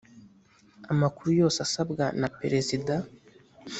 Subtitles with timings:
[0.93, 2.93] amakuru yose asabwa na perezida